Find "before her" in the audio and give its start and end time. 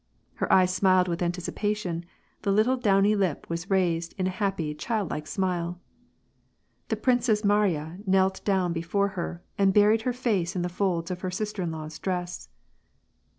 8.73-9.43